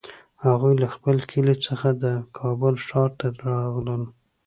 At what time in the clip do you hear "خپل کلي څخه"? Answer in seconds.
0.95-1.87